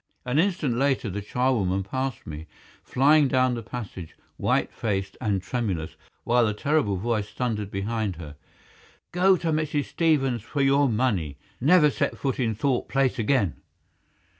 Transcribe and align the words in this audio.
An 0.25 0.39
instant 0.39 0.73
later 0.77 1.11
the 1.11 1.21
charwoman 1.21 1.83
passed 1.83 2.25
me, 2.25 2.47
flying 2.81 3.27
down 3.27 3.53
the 3.53 3.61
passage, 3.61 4.17
white 4.37 4.73
faced 4.73 5.15
and 5.21 5.43
tremulous, 5.43 5.95
while 6.23 6.43
the 6.47 6.55
terrible 6.55 6.97
voice 6.97 7.29
thundered 7.29 7.69
behind 7.69 8.15
her. 8.15 8.35
"Go 9.11 9.37
to 9.37 9.51
Mrs. 9.51 9.85
Stevens 9.85 10.41
for 10.41 10.63
your 10.63 10.89
money! 10.89 11.37
Never 11.59 11.91
set 11.91 12.17
foot 12.17 12.39
in 12.39 12.55
Thorpe 12.55 12.89
Place 12.89 13.19
again!" 13.19 13.57